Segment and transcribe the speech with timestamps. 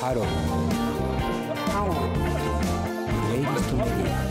[0.00, 4.24] ハローハロープレイリストメディア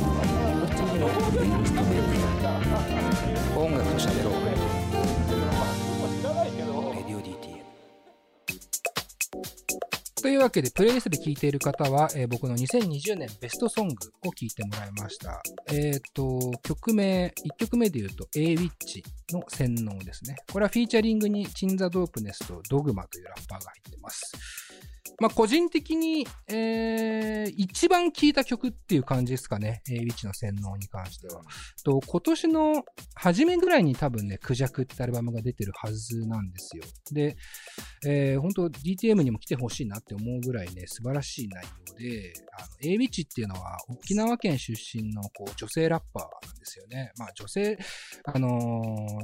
[1.30, 2.18] プレイリストメディ
[3.54, 4.34] ア音楽と喋ろう
[6.96, 7.60] レディオ DTM
[10.24, 13.96] というわけで、プレイリストで聴いている方は、えー僕の2020年ベストソング
[14.26, 15.44] を聴いてもらいました。
[15.72, 20.36] えっ、と、曲名、1曲目で言うと、A ウィッチの洗脳ですね。
[20.52, 24.34] これは featuring に鎮座DOPENESS と DOGMA というラッパーが入ってます。
[25.20, 29.82] まあ、個人的に、えー、一番聴いた曲っていう感じですかね。
[29.90, 31.42] A ウィッチの洗脳に関しては。
[31.84, 32.84] と、今年の
[33.16, 36.84] 初めぐらいに多分ね、クジャクってアルバムが出てるはずなんですよ。
[37.12, 37.36] で、
[38.06, 47.12] えー、本当 DTM にも来てほしいなって思うぐらいね、素晴らしい内容で、あの、A ビッチっていうのは沖縄県出身のこう女性ラッパーなんですよね。
[47.18, 47.78] まあ女性、
[48.26, 48.50] あの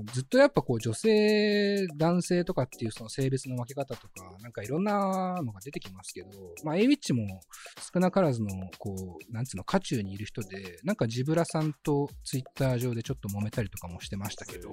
[0.04, 6.30] ーずっとやっぱこう女性、男性とかっていうその性別の分け方とか、なんかいろんなのが出てきますけど、
[6.64, 7.42] まあ A ビッチも
[7.94, 14.70] 少なからずの、こう、なんつうの、渦中にいる人で、なんかジブラさんとツイッター上でちょっと揉めたりとかもしてましたけど、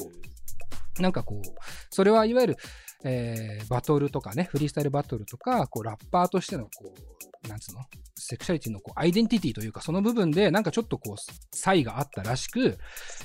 [1.01, 1.49] なんかこう、
[1.91, 2.57] それはいわゆる、
[3.05, 7.12] えー、バトルとかね、フリースタイルバトルとか、こう、ラッパーとしての、こう、
[7.49, 7.81] なんつうの？
[8.17, 11.17] セクシャリティのこうアイデンティティというか、その部分で、なんかちょっとこう、
[11.55, 12.79] 差異があったらしく、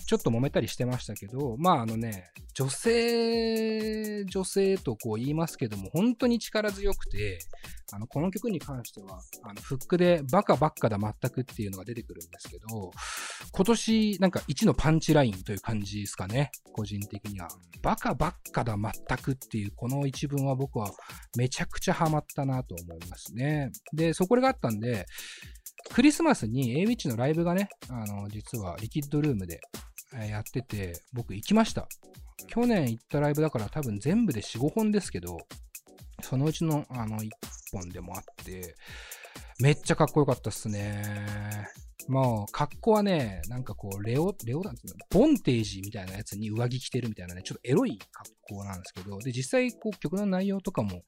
[0.07, 7.39] ちょっと揉めたりしてましたけど、まああのね、女性、女性とこう言いますけども、本当に力強くて、
[7.93, 12.91] あの、この曲に関しては、あの、フックでバカばっかだ全くっていうのが出てくるんですけど、
[13.51, 17.47] 今年なんか1のパンチラインという感じですかね、個人的には。
[17.81, 20.91] バカばっかだ全くっていうこの一文は僕は
[21.37, 23.71] めちゃくちゃハマったなと思いますね。
[23.93, 25.05] で、でそこがあったんで、
[25.93, 29.61] クリスマスに A ウィッチのライブがね、あの、実はリキッドルームで
[30.29, 31.87] やってて、僕行きました。
[32.47, 35.37] 去年行ったライブだから多分全部で4、5本ですけど、
[36.21, 37.29] そのうちのあの1
[37.71, 38.75] 本でもあって、
[39.59, 41.67] めっちゃかっこよかったっすね。
[42.07, 45.05] もう、格好はね、なんかこう、レオ、レオなんていうの？
[45.09, 51.03] ボンテージみたいなやつに上着着てるみたいなね、ちょっとエロい格好なんですけど、で、実際、こう、曲の内容とかも、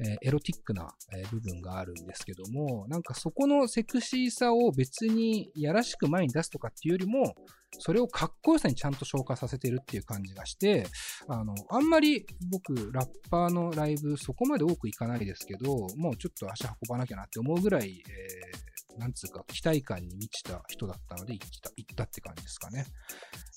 [0.00, 7.34] えーエロティックな、えー部分があるんですけども、なんかそこのセクシーさを別にやらしく前に出すとかっていうよりも、
[7.78, 10.86] それをかっこよさにちゃんと消化させてるっていう感じがして、
[11.28, 18.69] あの、あんまり僕、ラッパーのライブそこまで多く行かないですけど、もうちょっと足運ばなきゃなって思うぐらい、えー
[19.00, 22.84] なんつうか、期待感に満ちた人だったので行った行ったって感じですかね。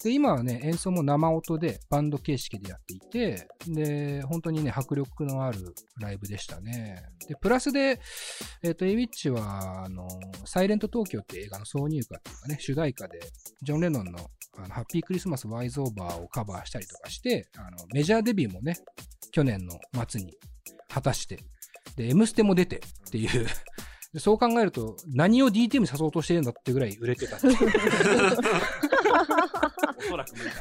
[0.02, 5.60] で、今はね、演奏も生音でバンド形式でやっていて、で、本当にね、迫力のある
[6.00, 7.04] ライブでしたね。
[7.28, 8.00] で、プラスで、
[8.64, 10.08] えっ、と、エイウィッチは、あの、
[10.46, 13.20] サイレント東京って映画の挿入歌っていうかね、主題歌で、
[13.62, 14.20] ジョン・レノンの
[14.56, 18.78] あのハッピークリスマス・ワイズ・オーバーをカバーしたりとかして、あの、メジャーデビューもね、
[19.32, 20.38] 去年の末に
[20.88, 21.40] 果たして、
[21.96, 23.48] で、M ステも出てっていう、
[24.14, 27.38] でそう考えると、何を DTM に誘おうとしてるんだってぐらい売れてた。
[27.38, 27.48] おそ
[30.18, 30.56] らく無理だ。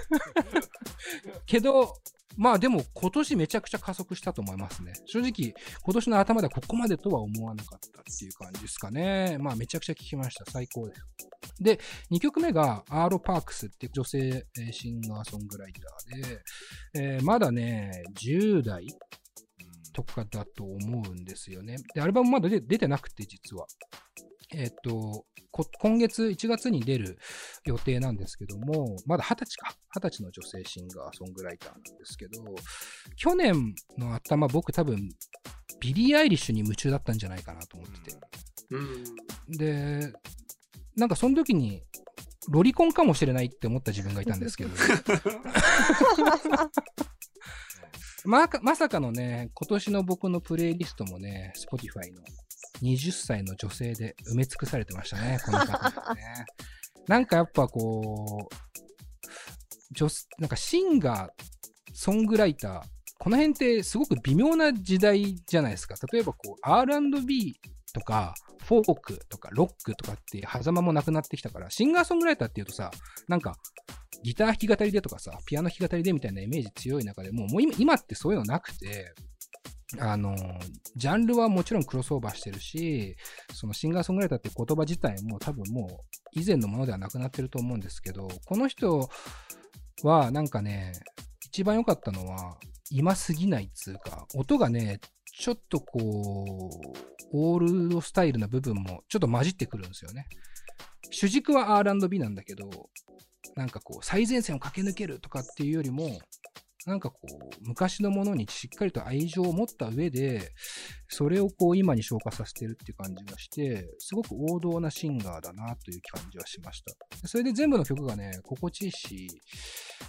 [1.44, 1.94] けど、
[2.36, 4.94] まあでも今年めちゃくちゃ加速したと思いますね。
[5.04, 9.36] 正直、今年の頭ではここまでとは思わなかったっていう感じですかね。
[9.38, 10.50] まあめちゃくちゃ聴きました。
[10.50, 11.02] 最高です。
[11.60, 11.78] で、
[12.10, 16.42] 2曲目がアーロ・パークスって女性えーシンガーソングライターで、
[16.94, 18.86] えーまだね、10代
[19.92, 21.76] とかだと思うんですよね。
[21.94, 23.66] で、アルバムまだ出出てなくて、実は。
[24.54, 27.18] えっ、と、こ今月1月に出る
[27.64, 29.74] 予定なんですけども、まだ20歳か。
[29.96, 32.42] 20歳の女性シンガー、ソングライターなんですけど、
[33.16, 35.10] 去年の頭、僕多分、
[35.80, 38.18] ビリー・アイリッシュに夢中だったんじゃないかなと思ってて。
[38.70, 39.04] うん。
[39.56, 40.12] で、
[40.96, 41.82] なんかその時に、
[42.48, 44.70] ロリコンかもしれないって思った自分がいたんですけど。
[48.24, 52.22] まか、まさかのね、今年の僕のプレイリストもね、Spotify の
[52.82, 56.44] 20歳の女性で埋め尽くされてましたね、 この方はね。
[57.08, 61.30] なんかやっぱこう、女すなんかシンガー、
[61.94, 62.82] ソングライター、
[63.18, 65.94] この辺ってすごく微妙な時代じゃないですか。
[66.12, 67.60] 例えばこう、R&B
[67.92, 72.90] とか、フォークとか、ロックとかっていう狭間もなくなってきたから、シンガーソングライターっていうとさ、
[73.28, 73.56] なんか、
[74.22, 79.14] ギター弾き語りでとかさ、ピアノ弾き語りでみたいなイメージ強い中でもう、もう今今ってそういうのなくて、
[79.98, 80.36] あの、
[80.96, 83.16] ジャンルはもちろんクロスオーバーしてるし、
[83.52, 89.08] そのシンガーソングライターって言葉自体も多分もう以前のものではなくなってると思うんですけど、この人
[90.02, 90.92] はなんかね、
[91.46, 92.56] 一番良かったのは、
[92.90, 95.00] 今すぎないっつうか、音がね、
[95.38, 100.26] ちょっとこう、オールドスタイルな部分もちょっと混じってくるんですよね。
[101.10, 102.68] 主軸は R&B なんだけど、
[103.56, 106.20] なんかこう、最前線を駆け抜けるとかっていうよりも、
[106.86, 110.52] なんかこう、昔のものにしっかりと愛情を持った上で、
[111.08, 117.28] それをこう今に昇華させてるって感じがして、すごく王道なシンガーだなという感じはしました。
[117.28, 119.28] それで全部の曲がね、心地いいし、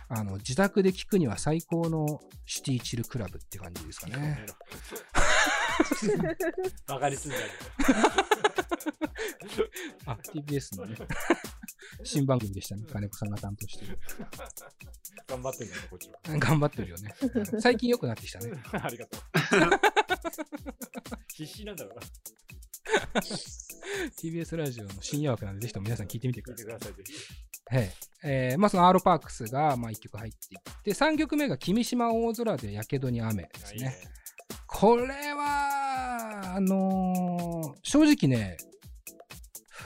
[0.09, 4.45] あの、自宅で聴くには最高のシティチルクラブって感じですかね。
[6.87, 7.45] バカにすんじゃね
[10.05, 10.95] あ、TBS のね、
[12.03, 12.85] 新番組でしたね。
[12.91, 13.99] 金子さんが担当してる。
[15.27, 16.19] 頑張ってんだね、こっちは。
[16.39, 17.13] 頑張ってるよね。
[17.59, 18.51] 最近良くなってきたね。
[18.71, 19.21] ありがとう。
[21.33, 22.01] 必死なんだろうな。
[24.17, 26.65] TBS ラジオの深夜枠なんで、ぜひとも皆さん聞いてみてください。
[26.65, 27.13] 聞いてください、ぜひ。
[27.75, 27.91] はい。
[28.23, 33.77] えー、まあそのアーロパークスが、まあ1曲入っていって、3曲目が君島大空でやけどに雨ですね。
[33.77, 33.95] いいね
[34.67, 35.32] これは、
[36.55, 38.57] あのー、正直ね、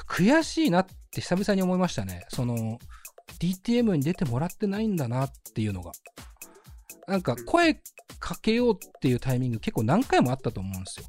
[0.05, 2.25] 悔しいなって久々に思いましたね。
[2.27, 2.77] その、
[3.39, 5.93] DTM に出てもらってないんだなっていうのが。
[7.07, 7.81] なんか声
[8.19, 11.05] かけようっていうタイミング結構何回もあったと思うんですよ。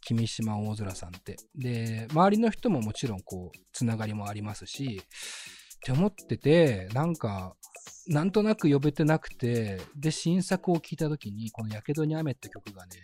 [0.00, 1.36] 君島大空さんって。
[1.54, 7.54] で、周りの人ももちろんこう、つながりもありますし、って思ってて、なんか、
[8.08, 12.96] なんとなく呼べてなくて、で、新作を聴いた時に、このやけどに雨って曲がね、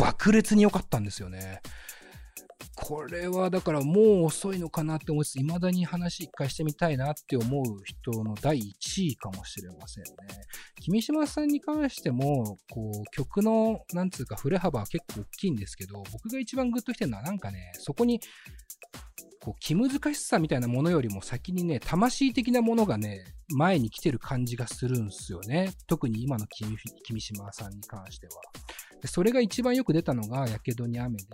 [0.00, 1.60] 爆裂に良かったんですよね。
[2.74, 8.62] これはだからもう遅いのかなって思いつつ、未だに話一回してみたいなって思う人の第1
[9.04, 10.10] 位かもしれませんね。
[10.80, 18.20] 君島さんに関しても、こう、曲の、なんつうか、振れ幅は結構大きいんですけど、僕が一番グッときてるのはなんかね、そこに、
[19.42, 25.72] こう、気難しさみたいなものよりも先にね、魂的なものがね、前に来てる感じがするんすよね。
[25.86, 28.32] 特に今の君島さんに関しては。
[29.10, 31.24] それが一番よく出たのが、やけどに雨で、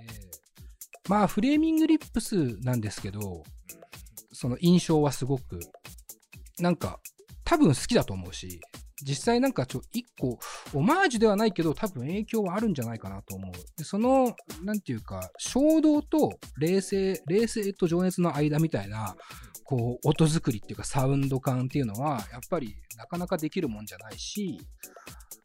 [1.10, 3.42] まあ、フレーミングリップスなんですけど、
[4.32, 5.60] その印象はすごく、
[6.58, 7.00] なんか、
[7.44, 8.60] 多分好きだと思うし、
[9.02, 10.38] 実際なんかちょ、一個、
[10.72, 13.52] オマージュではないけど、多分影響はあるんじゃないかなと思う。
[13.76, 14.34] でその、
[14.64, 19.16] なんていうか、衝動と冷静、冷静と情熱の間みたいな、
[19.64, 24.58] こう、音作りっていうか、サウンド感っていうのは、やっぱりなかなかできるもんじゃないし、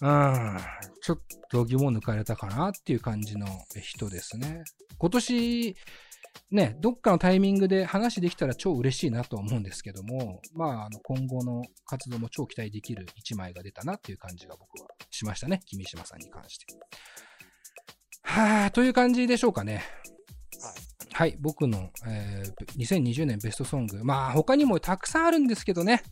[0.02, 0.58] うん、
[1.02, 1.20] ちょっ
[1.52, 3.46] と疑問抜かれたかなっていう感じの
[3.82, 4.64] 人ですね。
[4.98, 5.76] 今年、
[6.50, 15.62] ね、どっかのタイミングで話できたら超嬉しいなと思うんですけども、まあ、あの今後の活動も超期待できる一枚が出たなっていう感じが僕はしましたね。
[15.68, 16.66] 君島さんに関して。
[18.24, 19.76] はあ、という感じでしょうかね。
[19.76, 19.84] はい、
[21.40, 24.04] 僕の、えー、2020年ベストソング。
[24.04, 26.04] まあ、他にもたくさんあるんですけどね。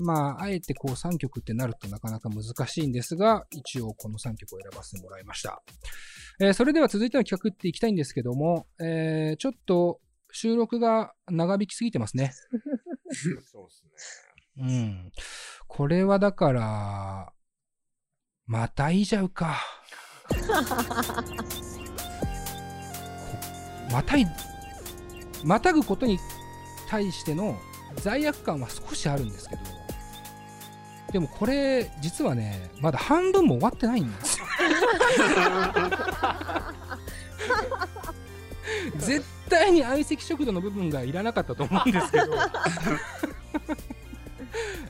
[0.00, 5.62] まあ、あえてこう3曲ってなるとなかなか難しいんですが、一応この3曲を選ばせてもらいました。
[6.40, 10.00] えー、それでは続いての企画っていきたいんですけども、えー、ちょっと
[10.32, 12.32] 収録が長引きすぎてますね。
[13.52, 13.84] そうです
[14.56, 14.64] ね。
[14.64, 15.12] うん。
[15.68, 17.32] これはだから、
[18.46, 19.60] またいじゃうか。
[23.92, 24.26] またい、
[25.44, 26.18] またぐことに
[26.88, 27.58] 対しての
[27.96, 29.62] 罪悪感は少しあるんですけど、
[31.12, 34.46] でもこれ、実はね、まだ半分も終わってないんですよ。
[38.98, 42.26] 絶対に相席食堂の部分がいらなかったと思うんですけど、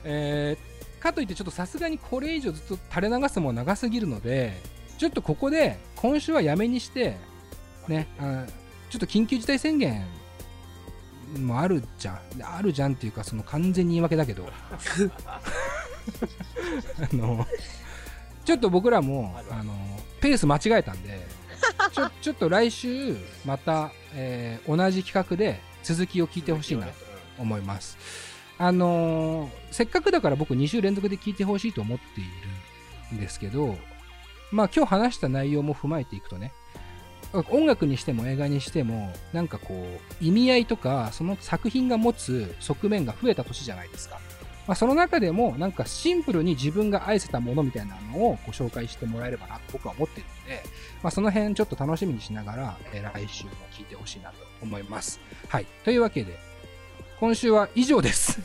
[0.03, 4.61] えー、かといってちょっとさすがにこれ以上ずっと垂れ流すも長すぎるので、
[4.97, 7.17] ちょっとここで今週はやめにして、
[7.87, 8.45] ね、あ
[8.91, 10.05] ちょっと緊急事態宣言
[11.39, 12.19] もあるじゃん。
[12.43, 14.49] あるじゃんっていうか、その完全に言い訳だけど。
[15.29, 15.39] あ
[17.15, 17.47] の、
[18.43, 19.73] ちょっと僕らも、あの、
[20.19, 21.25] ペース間違えたんで、
[21.93, 26.93] ちょ、 ちょっと来週、また、えー、同じ企画で続きを聞いてほしいなと
[27.37, 27.97] 思います。
[28.57, 32.25] あのー、せっかくだから僕2週連続で聞いてほしいと思ってい
[33.11, 33.77] るんですけど、
[34.51, 36.51] まあ今日話した内容も踏まえていくとね、
[37.33, 44.19] 音楽にしても映画にしても、なんかこう、意味合いとか、その作品が持つ側面が増えた年じゃないですか。
[44.67, 50.63] まあ、その中でも、なんかシンプルに自分が愛せたものみたいなのをご紹介してもらえればなと僕は思ってるので、
[51.01, 55.19] まあ、その辺ちょっと楽しみにしながら、えー、来週も聞いてほしいなと思います。
[55.47, 55.65] はい。
[55.83, 56.37] というわけで、
[57.19, 58.39] 今週は以上です。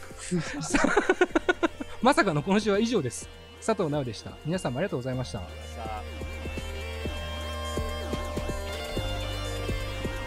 [2.02, 3.28] まさかの今週は以上です。
[3.64, 4.32] 佐藤直でした。
[4.44, 5.42] 皆さんもありがとうございました。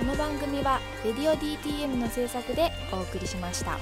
[0.09, 3.77] この番組は「レディオ DTM」の制作でお送りしました。